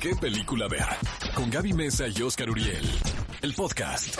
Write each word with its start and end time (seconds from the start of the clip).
qué 0.00 0.14
película 0.14 0.68
ver. 0.68 0.86
Con 1.34 1.50
Gaby 1.50 1.72
Mesa 1.72 2.06
y 2.08 2.22
Oscar 2.22 2.50
Uriel. 2.50 2.86
El 3.42 3.54
podcast. 3.54 4.18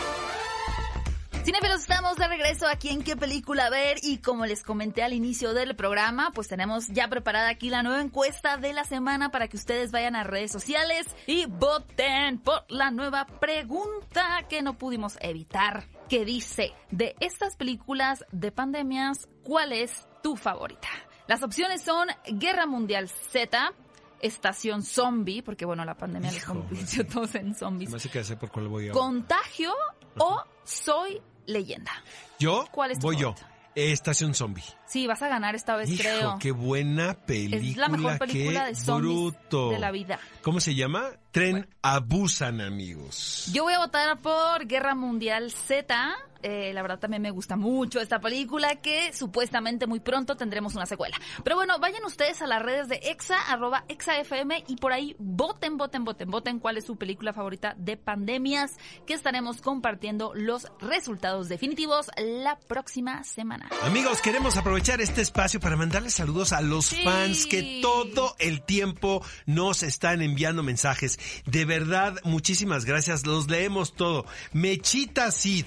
Cinefilos, 1.45 1.83
estamos 1.83 2.17
de 2.17 2.27
regreso 2.27 2.67
aquí 2.67 2.89
en 2.89 3.05
qué 3.05 3.15
película 3.15 3.71
ver 3.71 3.99
y 4.03 4.19
como 4.19 4.47
les 4.47 4.65
comenté 4.65 5.05
al 5.05 5.13
inicio 5.13 5.55
del 5.55 5.77
programa, 5.77 6.33
pues 6.35 6.49
tenemos 6.49 6.89
ya 6.89 7.07
preparada 7.07 7.49
aquí 7.49 7.71
la 7.71 7.85
nueva 7.85 8.01
encuesta 8.01 8.57
de 8.57 8.73
la 8.73 8.83
semana 8.83 9.31
para 9.31 9.47
que 9.47 9.57
ustedes 9.57 9.93
vayan 9.93 10.17
a 10.17 10.25
redes 10.25 10.51
sociales 10.51 11.07
y 11.29 11.47
voten 11.47 12.41
por 12.41 12.65
la 12.69 12.91
nueva 12.91 13.27
pregunta 13.27 14.45
que 14.49 14.63
no 14.63 14.77
pudimos 14.77 15.17
evitar, 15.21 15.85
que 16.09 16.25
dice, 16.25 16.73
de 16.91 17.15
estas 17.21 17.57
películas 17.57 18.25
de 18.33 18.51
pandemias, 18.51 19.29
¿cuál 19.45 19.73
es 19.73 20.09
tu 20.25 20.35
favorita? 20.35 20.89
Las 21.29 21.43
opciones 21.43 21.83
son 21.83 22.09
Guerra 22.27 22.67
Mundial 22.67 23.09
Z, 23.09 23.73
Estación 24.21 24.83
Zombie, 24.83 25.43
porque 25.43 25.65
bueno, 25.65 25.85
la 25.85 25.97
pandemia 25.97 26.31
les 26.31 26.43
Hijo, 26.43 26.55
convirtió 26.55 27.03
a 27.03 27.07
todos 27.07 27.35
en 27.35 27.55
zombies. 27.55 27.91
Me 27.91 27.99
que 27.99 28.25
sé 28.25 28.37
por 28.37 28.51
cuál 28.51 28.69
voy 28.69 28.87
yo. 28.87 28.93
Contagio 28.93 29.73
o 30.19 30.43
Soy 30.65 31.21
Leyenda. 31.47 31.93
¿Yo? 32.39 32.67
¿Cuál 32.71 32.93
es 32.93 32.99
tu 32.99 33.07
Voy 33.07 33.17
yo. 33.17 33.35
Estación 33.77 34.35
Zombie. 34.35 34.65
Sí, 34.87 35.07
vas 35.07 35.21
a 35.21 35.29
ganar 35.29 35.55
esta 35.55 35.77
vez, 35.77 35.91
Hijo, 35.91 36.03
creo. 36.03 36.39
qué 36.41 36.51
buena 36.51 37.13
película. 37.27 37.61
es 37.69 37.77
la 37.77 37.89
mejor 37.89 38.19
película 38.19 38.65
de 38.67 38.75
zombies 38.75 39.15
bruto. 39.15 39.69
de 39.71 39.79
la 39.79 39.91
vida. 39.91 40.19
¿Cómo 40.41 40.61
se 40.61 40.75
llama? 40.75 41.11
Tren 41.37 41.69
Abusan, 41.83 42.63
amigos. 42.63 43.51
Yo 43.53 43.65
voy 43.65 43.75
a 43.75 43.79
votar 43.81 44.23
por 44.23 44.67
Guerra 44.67 44.95
Mundial 44.95 45.53
Z. 45.53 46.17
Eh, 46.43 46.73
la 46.75 46.83
verdad 46.83 46.99
también 46.99 47.23
me 47.23 47.31
gusta 47.31 47.57
mucho 47.57 47.99
esta 48.01 48.21
película 48.21 48.77
que 48.77 49.13
supuestamente 49.13 49.87
muy 49.87 50.01
pronto 50.01 50.37
tendremos 50.37 50.75
una 50.75 50.87
secuela. 50.87 51.17
Pero 51.43 51.57
bueno, 51.57 51.79
vayan 51.81 52.05
ustedes 52.05 52.41
a 52.43 52.47
las 52.47 52.63
redes 52.63 52.89
de 52.89 52.97
Exa, 53.05 53.37
arroba 53.51 53.85
ExaFM 53.89 54.65
y 54.69 54.77
por 54.77 54.93
ahí 54.93 55.17
voten, 55.19 55.77
voten, 55.77 56.05
voten, 56.05 56.31
voten 56.31 56.59
cuál 56.61 56.77
es 56.77 56.85
su 56.85 56.97
película 56.97 57.33
favorita 57.33 57.75
de 57.79 57.97
pandemias 57.97 58.77
que 59.07 59.15
estaremos 59.15 59.61
compartiendo 59.61 60.33
los 60.35 60.69
resultados 60.81 61.49
definitivos 61.49 62.07
la 62.17 62.59
próxima 62.59 63.25
semana. 63.25 63.69
Amigos, 63.83 64.21
queremos 64.21 64.57
aprovechar 64.57 65.01
este 65.01 65.23
espacio 65.23 65.59
para 65.59 65.77
mandarles 65.77 66.15
saludos 66.15 66.53
a 66.53 66.61
los 66.61 66.87
Sí. 66.87 67.03
fans 67.03 67.47
que 67.47 67.81
todo 67.83 68.37
el 68.39 68.63
tiempo 68.63 69.25
nos 69.47 69.83
están 69.83 70.23
enviando 70.23 70.63
mensajes. 70.63 71.19
De 71.47 71.65
verdad, 71.65 72.19
muchísimas 72.25 72.85
gracias. 72.85 73.27
Los 73.27 73.49
leemos 73.49 73.95
todo. 73.95 74.27
Mechita 74.53 75.31
Cid, 75.31 75.67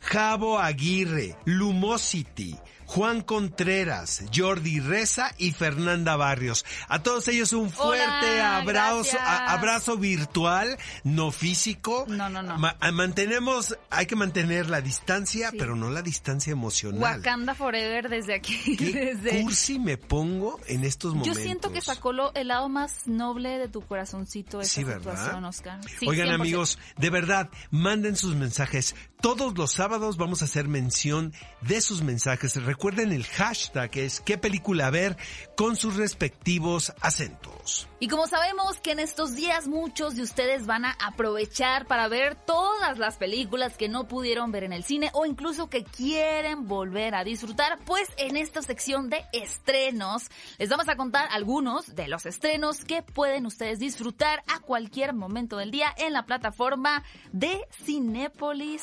Javo 0.00 0.58
Aguirre, 0.58 1.36
Lumosity. 1.44 2.56
Juan 2.86 3.20
Contreras, 3.20 4.24
Jordi 4.34 4.80
Reza 4.80 5.30
y 5.38 5.52
Fernanda 5.52 6.16
Barrios. 6.16 6.64
A 6.88 7.00
todos 7.04 7.28
ellos 7.28 7.52
un 7.52 7.70
fuerte 7.70 8.02
Hola, 8.32 8.56
abrazo, 8.56 9.16
a- 9.20 9.52
abrazo 9.52 9.96
virtual, 9.96 10.76
no 11.04 11.30
físico. 11.30 12.04
No, 12.08 12.28
no, 12.28 12.42
no. 12.42 12.58
Ma- 12.58 12.76
mantenemos, 12.92 13.78
hay 13.90 14.06
que 14.06 14.16
mantener 14.16 14.68
la 14.68 14.80
distancia, 14.80 15.50
Sí. 15.52 15.56
pero 15.56 15.76
no 15.76 15.88
la 15.88 16.02
distancia 16.02 16.50
emocional. 16.50 17.18
Wakanda 17.18 17.54
Forever 17.54 18.08
desde 18.08 18.34
aquí. 18.34 18.76
¿Qué 18.76 18.92
desde... 19.22 19.40
cursi 19.42 19.78
me 19.78 19.96
pongo 19.96 20.58
en 20.66 20.82
estos 20.82 21.12
Yo 21.12 21.18
momentos? 21.20 21.42
siento 21.44 21.72
que 21.72 21.82
sacó 21.82 22.12
lo- 22.12 22.34
el 22.34 22.48
lado 22.48 22.68
más 22.68 23.06
noble 23.06 23.50
de 23.58 23.68
tu 23.68 23.82
corazoncito 23.82 24.60
esa 24.60 24.68
Sí, 24.68 24.82
¿verdad? 24.82 25.12
situación, 25.12 25.44
Oscar. 25.44 25.80
Sí, 26.00 26.08
Oigan 26.08 26.26
100%. 26.26 26.34
amigos, 26.34 26.78
de 26.96 27.10
verdad, 27.10 27.50
manden 27.70 28.16
sus 28.16 28.34
mensajes. 28.34 28.96
Todos 29.20 29.58
los 29.58 29.72
sábados 29.72 30.16
vamos 30.16 30.40
a 30.40 30.46
hacer 30.46 30.66
mención 30.66 31.34
de 31.60 31.82
sus 31.82 32.02
mensajes. 32.02 32.56
Recuerden 32.64 33.12
el 33.12 33.26
hashtag 33.26 33.90
es 33.98 34.22
qué 34.22 34.38
película 34.38 34.88
ver 34.88 35.18
con 35.58 35.76
sus 35.76 35.96
respectivos 35.96 36.94
acentos. 37.02 37.86
Y 37.98 38.08
como 38.08 38.26
sabemos 38.26 38.80
que 38.80 38.92
en 38.92 38.98
estos 38.98 39.34
días 39.34 39.68
muchos 39.68 40.16
de 40.16 40.22
ustedes 40.22 40.64
van 40.64 40.86
a 40.86 40.96
aprovechar 41.04 41.86
para 41.86 42.08
ver 42.08 42.34
todas 42.34 42.96
las 42.96 43.18
películas 43.18 43.76
que 43.76 43.90
no 43.90 44.08
pudieron 44.08 44.52
ver 44.52 44.64
en 44.64 44.72
el 44.72 44.84
cine 44.84 45.10
o 45.12 45.26
incluso 45.26 45.68
que 45.68 45.84
quieren 45.84 46.66
volver 46.66 47.14
a 47.14 47.22
disfrutar, 47.22 47.78
pues 47.84 48.08
en 48.16 48.38
esta 48.38 48.62
sección 48.62 49.10
de 49.10 49.22
estrenos 49.34 50.30
les 50.56 50.70
vamos 50.70 50.88
a 50.88 50.96
contar 50.96 51.28
algunos 51.30 51.94
de 51.94 52.08
los 52.08 52.24
estrenos 52.24 52.86
que 52.86 53.02
pueden 53.02 53.44
ustedes 53.44 53.80
disfrutar 53.80 54.42
a 54.48 54.60
cualquier 54.60 55.12
momento 55.12 55.58
del 55.58 55.70
día 55.70 55.94
en 55.98 56.14
la 56.14 56.24
plataforma 56.24 57.04
de 57.32 57.60
Cinépolis 57.84 58.82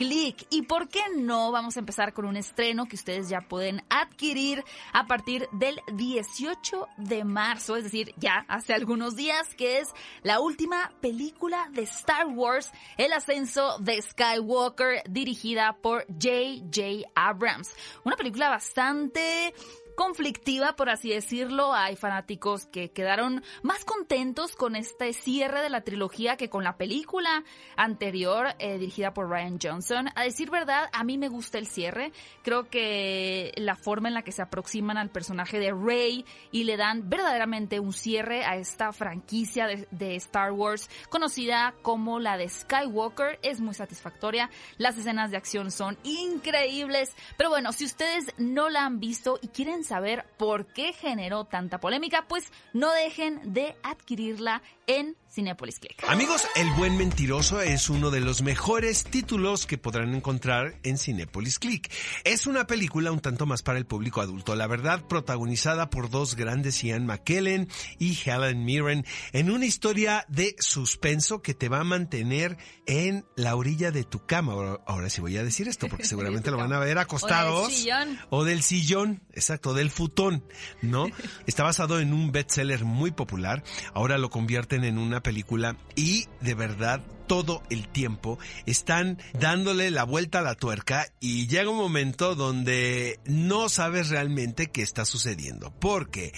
Click. 0.00 0.46
¿Y 0.48 0.62
por 0.62 0.88
qué 0.88 1.02
no? 1.14 1.52
Vamos 1.52 1.76
a 1.76 1.80
empezar 1.80 2.14
con 2.14 2.24
un 2.24 2.34
estreno 2.34 2.86
que 2.86 2.96
ustedes 2.96 3.28
ya 3.28 3.42
pueden 3.42 3.82
adquirir 3.90 4.64
a 4.94 5.06
partir 5.06 5.46
del 5.52 5.78
18 5.92 6.88
de 6.96 7.22
marzo, 7.22 7.76
es 7.76 7.84
decir, 7.84 8.14
ya 8.16 8.46
hace 8.48 8.72
algunos 8.72 9.14
días, 9.14 9.54
que 9.56 9.76
es 9.76 9.90
la 10.22 10.40
última 10.40 10.90
película 11.02 11.68
de 11.72 11.82
Star 11.82 12.28
Wars, 12.28 12.72
El 12.96 13.12
ascenso 13.12 13.76
de 13.80 14.00
Skywalker, 14.00 15.02
dirigida 15.06 15.76
por 15.82 16.06
J.J. 16.06 17.06
Abrams. 17.14 17.70
Una 18.02 18.16
película 18.16 18.48
bastante 18.48 19.52
conflictiva, 20.00 20.76
por 20.76 20.88
así 20.88 21.10
decirlo. 21.10 21.74
Hay 21.74 21.94
fanáticos 21.94 22.64
que 22.64 22.90
quedaron 22.90 23.44
más 23.62 23.84
contentos 23.84 24.56
con 24.56 24.74
este 24.74 25.12
cierre 25.12 25.60
de 25.60 25.68
la 25.68 25.82
trilogía 25.82 26.38
que 26.38 26.48
con 26.48 26.64
la 26.64 26.78
película 26.78 27.44
anterior 27.76 28.54
eh, 28.58 28.78
dirigida 28.78 29.12
por 29.12 29.28
Ryan 29.28 29.58
Johnson. 29.62 30.08
A 30.14 30.22
decir 30.22 30.50
verdad, 30.50 30.88
a 30.94 31.04
mí 31.04 31.18
me 31.18 31.28
gusta 31.28 31.58
el 31.58 31.66
cierre. 31.66 32.12
Creo 32.42 32.70
que 32.70 33.52
la 33.56 33.76
forma 33.76 34.08
en 34.08 34.14
la 34.14 34.22
que 34.22 34.32
se 34.32 34.40
aproximan 34.40 34.96
al 34.96 35.10
personaje 35.10 35.58
de 35.58 35.70
Rey 35.70 36.24
y 36.50 36.64
le 36.64 36.78
dan 36.78 37.10
verdaderamente 37.10 37.78
un 37.78 37.92
cierre 37.92 38.46
a 38.46 38.56
esta 38.56 38.94
franquicia 38.94 39.66
de, 39.66 39.86
de 39.90 40.16
Star 40.16 40.52
Wars 40.52 40.88
conocida 41.10 41.74
como 41.82 42.20
la 42.20 42.38
de 42.38 42.48
Skywalker 42.48 43.38
es 43.42 43.60
muy 43.60 43.74
satisfactoria. 43.74 44.48
Las 44.78 44.96
escenas 44.96 45.30
de 45.30 45.36
acción 45.36 45.70
son 45.70 45.98
increíbles. 46.04 47.14
Pero 47.36 47.50
bueno, 47.50 47.72
si 47.72 47.84
ustedes 47.84 48.32
no 48.38 48.70
la 48.70 48.86
han 48.86 48.98
visto 48.98 49.38
y 49.42 49.48
quieren 49.48 49.84
saber 49.90 50.24
por 50.38 50.66
qué 50.72 50.92
generó 50.92 51.46
tanta 51.46 51.80
polémica, 51.80 52.26
pues 52.28 52.44
no 52.72 52.92
dejen 52.92 53.40
de 53.52 53.74
adquirirla 53.82 54.62
en 54.86 55.16
Cinepolis 55.30 55.78
Click. 55.78 56.02
Amigos, 56.08 56.46
El 56.56 56.70
Buen 56.72 56.96
Mentiroso 56.96 57.60
es 57.60 57.88
uno 57.88 58.10
de 58.10 58.20
los 58.20 58.42
mejores 58.42 59.04
títulos 59.04 59.66
que 59.66 59.78
podrán 59.78 60.14
encontrar 60.14 60.74
en 60.82 60.98
Cinepolis 60.98 61.58
Click. 61.58 61.90
Es 62.24 62.46
una 62.46 62.66
película 62.66 63.12
un 63.12 63.20
tanto 63.20 63.46
más 63.46 63.62
para 63.62 63.78
el 63.78 63.86
público 63.86 64.20
adulto, 64.20 64.54
la 64.54 64.66
verdad, 64.66 65.04
protagonizada 65.08 65.90
por 65.90 66.10
dos 66.10 66.34
grandes 66.34 66.82
Ian 66.82 67.06
McKellen 67.06 67.68
y 67.98 68.18
Helen 68.24 68.64
Mirren, 68.64 69.04
en 69.32 69.50
una 69.50 69.66
historia 69.66 70.24
de 70.28 70.56
suspenso 70.58 71.42
que 71.42 71.54
te 71.54 71.68
va 71.68 71.80
a 71.80 71.84
mantener 71.84 72.56
en 72.86 73.24
la 73.36 73.54
orilla 73.54 73.90
de 73.90 74.04
tu 74.04 74.26
cama. 74.26 74.52
Ahora, 74.52 74.80
ahora 74.86 75.10
sí 75.10 75.20
voy 75.20 75.36
a 75.36 75.44
decir 75.44 75.68
esto, 75.68 75.88
porque 75.88 76.04
seguramente 76.08 76.50
lo 76.50 76.56
van 76.56 76.72
a 76.72 76.78
ver 76.78 76.98
acostados. 76.98 77.72
sillón. 77.72 78.18
O 78.30 78.44
del 78.44 78.62
sillón, 78.62 79.22
exacto, 79.32 79.69
del 79.74 79.90
futón, 79.90 80.44
¿no? 80.82 81.06
Está 81.46 81.62
basado 81.62 82.00
en 82.00 82.12
un 82.12 82.32
bestseller 82.32 82.84
muy 82.84 83.10
popular. 83.10 83.62
Ahora 83.94 84.18
lo 84.18 84.30
convierten 84.30 84.84
en 84.84 84.98
una 84.98 85.22
película 85.22 85.76
y 85.96 86.26
de 86.40 86.54
verdad 86.54 87.00
todo 87.30 87.62
el 87.70 87.86
tiempo 87.86 88.40
están 88.66 89.22
dándole 89.38 89.92
la 89.92 90.02
vuelta 90.02 90.40
a 90.40 90.42
la 90.42 90.56
tuerca 90.56 91.06
y 91.20 91.46
llega 91.46 91.70
un 91.70 91.76
momento 91.76 92.34
donde 92.34 93.20
no 93.24 93.68
sabes 93.68 94.08
realmente 94.08 94.72
qué 94.72 94.82
está 94.82 95.04
sucediendo. 95.04 95.72
Porque 95.78 96.32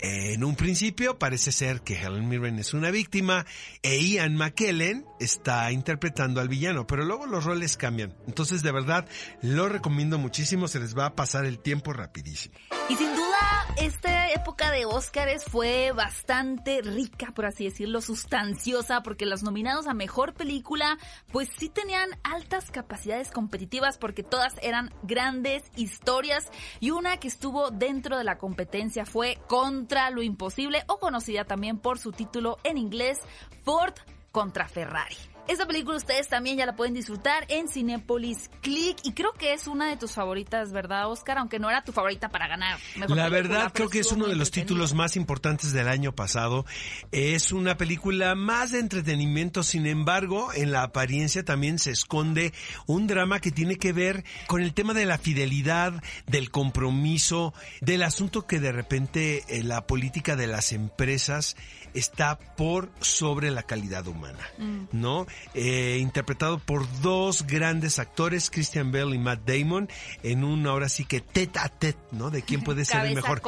en 0.00 0.44
un 0.44 0.54
principio 0.54 1.18
parece 1.18 1.50
ser 1.50 1.80
que 1.80 1.98
Helen 1.98 2.28
Mirren 2.28 2.58
es 2.58 2.74
una 2.74 2.90
víctima 2.90 3.46
e 3.82 3.96
Ian 3.96 4.36
McKellen 4.36 5.06
está 5.18 5.72
interpretando 5.72 6.42
al 6.42 6.50
villano, 6.50 6.86
pero 6.86 7.06
luego 7.06 7.24
los 7.24 7.44
roles 7.44 7.78
cambian. 7.78 8.14
Entonces 8.26 8.62
de 8.62 8.70
verdad 8.70 9.08
lo 9.40 9.70
recomiendo 9.70 10.18
muchísimo, 10.18 10.68
se 10.68 10.78
les 10.78 10.94
va 10.94 11.06
a 11.06 11.14
pasar 11.14 11.46
el 11.46 11.58
tiempo 11.58 11.94
rapidísimo. 11.94 12.54
Y 12.90 12.96
sin 12.96 13.14
duda, 13.16 13.66
esta 13.78 14.30
época 14.30 14.70
de 14.70 14.84
Óscares 14.84 15.42
fue 15.44 15.92
bastante 15.92 16.82
rica, 16.82 17.32
por 17.34 17.46
así 17.46 17.64
decirlo, 17.64 18.02
sustanciosa, 18.02 19.02
porque 19.02 19.24
los 19.24 19.42
nominados 19.42 19.86
a 19.86 19.94
mejor 19.94 20.33
película, 20.34 20.98
pues 21.32 21.48
sí 21.56 21.68
tenían 21.68 22.10
altas 22.22 22.70
capacidades 22.70 23.30
competitivas, 23.30 23.96
porque 23.98 24.22
todas 24.22 24.54
eran 24.62 24.92
grandes 25.02 25.62
historias, 25.76 26.50
y 26.80 26.90
una 26.90 27.18
que 27.18 27.28
estuvo 27.28 27.70
dentro 27.70 28.18
de 28.18 28.24
la 28.24 28.38
competencia 28.38 29.06
fue 29.06 29.38
Contra 29.48 30.10
lo 30.10 30.22
Imposible, 30.22 30.84
o 30.88 30.98
conocida 30.98 31.44
también 31.44 31.78
por 31.78 31.98
su 31.98 32.12
título 32.12 32.58
en 32.64 32.78
inglés, 32.78 33.18
Ford 33.64 33.94
contra 34.32 34.68
Ferrari. 34.68 35.33
Esta 35.46 35.66
película 35.66 35.98
ustedes 35.98 36.28
también 36.28 36.56
ya 36.56 36.64
la 36.64 36.74
pueden 36.74 36.94
disfrutar 36.94 37.44
en 37.48 37.68
Cinepolis 37.68 38.50
Click 38.62 38.96
y 39.02 39.12
creo 39.12 39.32
que 39.32 39.52
es 39.52 39.66
una 39.66 39.90
de 39.90 39.98
tus 39.98 40.12
favoritas, 40.12 40.72
¿verdad, 40.72 41.10
Oscar? 41.10 41.36
Aunque 41.36 41.58
no 41.58 41.68
era 41.68 41.84
tu 41.84 41.92
favorita 41.92 42.30
para 42.30 42.48
ganar. 42.48 42.78
Mejor 42.96 43.16
la 43.16 43.28
verdad 43.28 43.70
creo 43.74 43.90
que 43.90 43.98
es 43.98 44.10
uno 44.10 44.26
de 44.26 44.36
los 44.36 44.50
títulos 44.50 44.94
más 44.94 45.16
importantes 45.16 45.72
del 45.74 45.88
año 45.88 46.12
pasado. 46.12 46.64
Es 47.12 47.52
una 47.52 47.76
película 47.76 48.34
más 48.34 48.72
de 48.72 48.78
entretenimiento, 48.78 49.62
sin 49.62 49.86
embargo, 49.86 50.50
en 50.54 50.72
la 50.72 50.82
apariencia 50.82 51.44
también 51.44 51.78
se 51.78 51.90
esconde 51.90 52.54
un 52.86 53.06
drama 53.06 53.40
que 53.40 53.50
tiene 53.50 53.76
que 53.76 53.92
ver 53.92 54.24
con 54.46 54.62
el 54.62 54.72
tema 54.72 54.94
de 54.94 55.04
la 55.04 55.18
fidelidad, 55.18 56.02
del 56.26 56.50
compromiso, 56.50 57.52
del 57.82 58.02
asunto 58.02 58.46
que 58.46 58.60
de 58.60 58.72
repente 58.72 59.44
eh, 59.48 59.62
la 59.62 59.86
política 59.86 60.36
de 60.36 60.46
las 60.46 60.72
empresas 60.72 61.56
está 61.94 62.38
por 62.38 62.90
sobre 63.00 63.50
la 63.50 63.62
calidad 63.62 64.06
humana, 64.06 64.44
mm. 64.58 64.86
¿no? 64.92 65.26
Eh, 65.54 65.98
interpretado 66.00 66.58
por 66.58 66.84
dos 67.00 67.46
grandes 67.46 67.98
actores, 67.98 68.50
Christian 68.50 68.90
Bell 68.90 69.14
y 69.14 69.18
Matt 69.18 69.48
Damon, 69.48 69.88
en 70.22 70.42
un 70.42 70.66
ahora 70.66 70.88
sí 70.88 71.04
que 71.04 71.20
tete 71.20 71.60
a 71.60 71.68
tete, 71.68 71.98
¿no? 72.10 72.30
De 72.30 72.42
quién 72.42 72.62
puede 72.62 72.84
ser 72.84 73.06
el 73.06 73.14
mejor. 73.14 73.40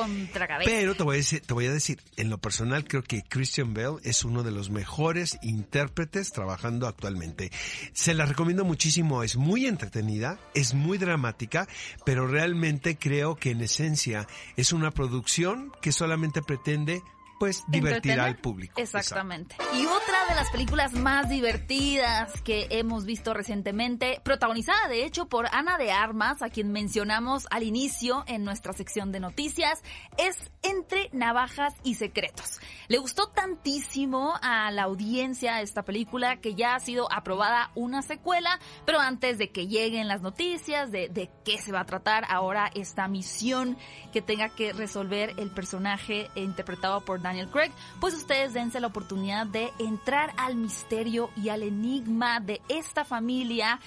Pero 0.64 0.94
te 0.94 1.02
voy 1.02 1.16
a 1.16 1.18
decir, 1.18 1.40
te 1.40 1.52
voy 1.52 1.66
a 1.66 1.72
decir, 1.72 2.00
en 2.16 2.30
lo 2.30 2.38
personal 2.38 2.84
creo 2.84 3.02
que 3.02 3.22
Christian 3.22 3.74
Bell 3.74 3.96
es 4.04 4.24
uno 4.24 4.44
de 4.44 4.52
los 4.52 4.70
mejores 4.70 5.38
intérpretes 5.42 6.32
trabajando 6.32 6.86
actualmente. 6.86 7.50
Se 7.92 8.14
la 8.14 8.24
recomiendo 8.24 8.64
muchísimo, 8.64 9.22
es 9.22 9.36
muy 9.36 9.66
entretenida, 9.66 10.38
es 10.54 10.74
muy 10.74 10.98
dramática, 10.98 11.66
pero 12.04 12.26
realmente 12.26 12.96
creo 12.96 13.34
que 13.34 13.50
en 13.50 13.62
esencia 13.62 14.28
es 14.56 14.72
una 14.72 14.90
producción 14.90 15.72
que 15.82 15.92
solamente 15.92 16.42
pretende 16.42 17.02
pues 17.38 17.64
divertir 17.68 18.18
al 18.20 18.36
público. 18.36 18.80
Exactamente. 18.80 19.56
Y 19.74 19.86
otra 19.86 20.26
de 20.28 20.34
las 20.34 20.50
películas 20.50 20.92
más 20.92 21.28
divertidas 21.28 22.40
que 22.42 22.66
hemos 22.70 23.04
visto 23.04 23.34
recientemente, 23.34 24.20
protagonizada 24.24 24.88
de 24.88 25.04
hecho 25.04 25.26
por 25.26 25.46
Ana 25.52 25.78
de 25.78 25.92
Armas, 25.92 26.42
a 26.42 26.48
quien 26.48 26.72
mencionamos 26.72 27.46
al 27.50 27.62
inicio 27.62 28.24
en 28.26 28.44
nuestra 28.44 28.72
sección 28.72 29.12
de 29.12 29.20
noticias, 29.20 29.82
es 30.18 30.36
Entre 30.62 31.10
Navajas 31.12 31.74
y 31.82 31.94
Secretos. 31.94 32.60
Le 32.88 32.98
gustó 32.98 33.28
tantísimo 33.28 34.34
a 34.42 34.70
la 34.70 34.84
audiencia 34.84 35.60
esta 35.60 35.82
película 35.82 36.36
que 36.36 36.54
ya 36.54 36.74
ha 36.74 36.80
sido 36.80 37.12
aprobada 37.12 37.70
una 37.74 38.02
secuela, 38.02 38.58
pero 38.84 39.00
antes 39.00 39.38
de 39.38 39.50
que 39.50 39.66
lleguen 39.66 40.08
las 40.08 40.22
noticias 40.22 40.90
de, 40.90 41.08
de 41.08 41.30
qué 41.44 41.58
se 41.58 41.72
va 41.72 41.80
a 41.80 41.86
tratar 41.86 42.24
ahora 42.28 42.70
esta 42.74 43.08
misión 43.08 43.76
que 44.12 44.22
tenga 44.22 44.48
que 44.48 44.72
resolver 44.72 45.34
el 45.36 45.50
personaje 45.50 46.30
interpretado 46.34 47.04
por 47.04 47.20
Daniel 47.26 47.48
Craig, 47.48 47.72
pues 48.00 48.14
ustedes 48.14 48.52
dense 48.52 48.80
la 48.80 48.86
oportunidad 48.86 49.46
de 49.46 49.72
entrar 49.78 50.32
al 50.36 50.56
misterio 50.56 51.30
y 51.36 51.48
al 51.48 51.62
enigma 51.62 52.40
de 52.40 52.60
esta 52.68 53.04
familia 53.04 53.80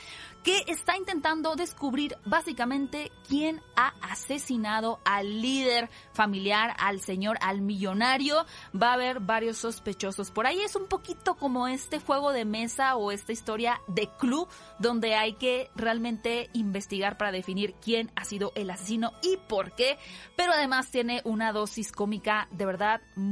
que 0.43 0.63
está 0.67 0.95
intentando 0.97 1.55
descubrir 1.55 2.17
básicamente 2.25 3.11
quién 3.27 3.61
ha 3.75 3.93
asesinado 4.01 4.99
al 5.03 5.41
líder 5.41 5.89
familiar, 6.13 6.75
al 6.79 7.01
señor, 7.01 7.37
al 7.41 7.61
millonario. 7.61 8.45
Va 8.73 8.91
a 8.91 8.93
haber 8.93 9.19
varios 9.19 9.57
sospechosos 9.57 10.31
por 10.31 10.47
ahí. 10.47 10.61
Es 10.61 10.75
un 10.75 10.87
poquito 10.87 11.35
como 11.35 11.67
este 11.67 11.99
juego 11.99 12.31
de 12.31 12.45
mesa 12.45 12.95
o 12.95 13.11
esta 13.11 13.33
historia 13.33 13.81
de 13.87 14.09
club 14.17 14.47
donde 14.79 15.15
hay 15.15 15.33
que 15.33 15.69
realmente 15.75 16.49
investigar 16.53 17.17
para 17.17 17.31
definir 17.31 17.75
quién 17.81 18.11
ha 18.15 18.23
sido 18.23 18.53
el 18.55 18.69
asesino 18.69 19.11
y 19.21 19.37
por 19.47 19.75
qué. 19.75 19.97
Pero 20.37 20.53
además 20.53 20.89
tiene 20.89 21.21
una 21.25 21.51
dosis 21.51 21.91
cómica 21.91 22.47
de 22.51 22.65
verdad 22.65 23.01
muy 23.15 23.28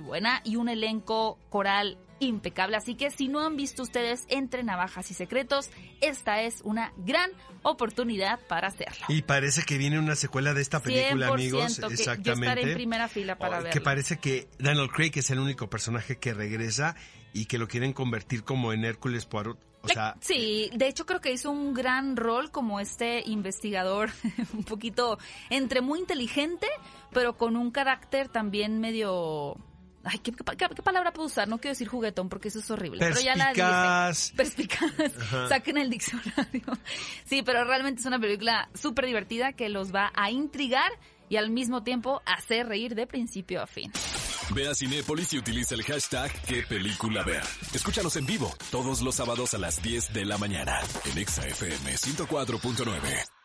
buena 0.00 0.40
y 0.44 0.56
un 0.56 0.68
elenco 0.68 1.38
coral 1.48 1.98
impecable. 2.18 2.76
Así 2.76 2.94
que 2.94 3.10
si 3.10 3.28
no 3.28 3.40
han 3.40 3.56
visto 3.56 3.82
ustedes 3.82 4.24
Entre 4.28 4.62
Navajas 4.62 5.10
y 5.10 5.14
Secretos, 5.14 5.70
esta 6.00 6.42
es 6.42 6.60
una 6.62 6.92
gran 6.96 7.30
oportunidad 7.62 8.40
para 8.48 8.68
hacerlo. 8.68 9.06
Y 9.08 9.22
parece 9.22 9.62
que 9.62 9.78
viene 9.78 9.98
una 9.98 10.14
secuela 10.14 10.54
de 10.54 10.62
esta 10.62 10.80
película, 10.80 11.28
amigos. 11.28 11.78
Exactamente. 11.78 12.24
Yo 12.24 12.32
estaré 12.32 12.62
en 12.62 12.74
primera 12.74 13.08
fila 13.08 13.36
para. 13.36 13.70
Que 13.70 13.80
parece 13.80 14.18
que 14.18 14.48
Daniel 14.58 14.88
Craig 14.90 15.12
es 15.14 15.30
el 15.30 15.38
único 15.38 15.68
personaje 15.68 16.18
que 16.18 16.34
regresa 16.34 16.96
y 17.32 17.46
que 17.46 17.58
lo 17.58 17.68
quieren 17.68 17.92
convertir 17.92 18.44
como 18.44 18.72
en 18.72 18.84
Hércules 18.84 19.26
Poirot. 19.26 19.58
O 19.86 19.94
sea, 19.94 20.16
sí, 20.20 20.70
de 20.74 20.88
hecho 20.88 21.06
creo 21.06 21.20
que 21.20 21.32
hizo 21.32 21.50
un 21.50 21.74
gran 21.74 22.16
rol 22.16 22.50
como 22.50 22.80
este 22.80 23.22
investigador, 23.26 24.10
un 24.52 24.64
poquito 24.64 25.18
entre 25.50 25.80
muy 25.80 26.00
inteligente, 26.00 26.66
pero 27.12 27.36
con 27.36 27.56
un 27.56 27.70
carácter 27.70 28.28
también 28.28 28.80
medio 28.80 29.56
Ay, 30.08 30.20
¿qué, 30.20 30.32
palabra 30.32 31.12
puedo 31.12 31.26
usar? 31.26 31.48
No 31.48 31.58
quiero 31.58 31.72
decir 31.72 31.88
juguetón 31.88 32.28
porque 32.28 32.46
eso 32.46 32.60
es 32.60 32.70
horrible. 32.70 33.00
Perspicaz. 33.00 33.34
Pero 33.34 33.36
ya 33.36 34.12
Perspicaz. 34.36 35.48
Saquen 35.48 35.78
el 35.78 35.90
diccionario. 35.90 36.62
Sí, 37.24 37.42
pero 37.42 37.64
realmente 37.64 38.00
es 38.00 38.06
una 38.06 38.20
película 38.20 38.68
súper 38.72 39.06
divertida 39.06 39.52
que 39.54 39.68
los 39.68 39.92
va 39.92 40.12
a 40.14 40.30
intrigar 40.30 40.92
y 41.28 41.36
al 41.36 41.50
mismo 41.50 41.82
tiempo 41.82 42.22
hacer 42.24 42.68
reír 42.68 42.94
de 42.94 43.08
principio 43.08 43.60
a 43.60 43.66
fin. 43.66 43.90
Ve 44.54 44.68
a 44.68 44.74
Cinépolis 44.74 45.32
y 45.32 45.38
utiliza 45.38 45.74
el 45.74 45.82
hashtag 45.82 46.32
qué 46.42 46.62
película. 46.62 47.24
Escúchanos 47.74 48.16
en 48.16 48.26
vivo 48.26 48.54
todos 48.70 49.02
los 49.02 49.14
sábados 49.14 49.54
a 49.54 49.58
las 49.58 49.82
10 49.82 50.12
de 50.12 50.24
la 50.24 50.38
mañana 50.38 50.80
en 51.04 51.18
ExaFM 51.18 51.92
104.9. 51.92 53.35